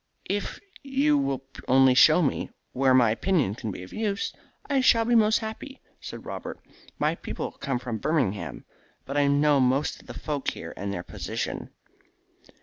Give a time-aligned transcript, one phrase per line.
[0.31, 4.33] "If you will only show me where my opinion can be of any use
[4.67, 6.59] I shall be most happy," said Robert.
[6.97, 8.65] "My people come from Birmingham,
[9.05, 11.69] but I know most of the folk here and their position."